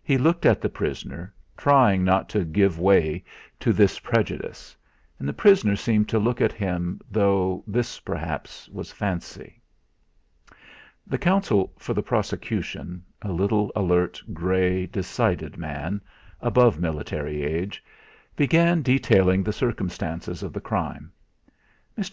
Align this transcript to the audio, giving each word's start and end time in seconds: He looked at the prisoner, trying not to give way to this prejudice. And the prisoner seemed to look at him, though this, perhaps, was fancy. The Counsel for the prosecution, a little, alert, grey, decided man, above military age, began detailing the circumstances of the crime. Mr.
He 0.00 0.16
looked 0.16 0.46
at 0.46 0.60
the 0.60 0.68
prisoner, 0.68 1.34
trying 1.56 2.04
not 2.04 2.28
to 2.28 2.44
give 2.44 2.78
way 2.78 3.24
to 3.58 3.72
this 3.72 3.98
prejudice. 3.98 4.76
And 5.18 5.28
the 5.28 5.32
prisoner 5.32 5.74
seemed 5.74 6.08
to 6.10 6.20
look 6.20 6.40
at 6.40 6.52
him, 6.52 7.00
though 7.10 7.64
this, 7.66 7.98
perhaps, 7.98 8.68
was 8.68 8.92
fancy. 8.92 9.60
The 11.04 11.18
Counsel 11.18 11.72
for 11.80 11.94
the 11.94 12.00
prosecution, 12.02 13.04
a 13.22 13.32
little, 13.32 13.72
alert, 13.74 14.22
grey, 14.32 14.86
decided 14.86 15.56
man, 15.56 16.00
above 16.40 16.78
military 16.78 17.42
age, 17.42 17.82
began 18.36 18.82
detailing 18.82 19.42
the 19.42 19.52
circumstances 19.52 20.44
of 20.44 20.52
the 20.52 20.60
crime. 20.60 21.10
Mr. 21.98 22.08